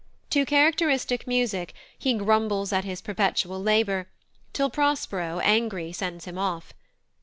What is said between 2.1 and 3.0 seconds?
grumbles at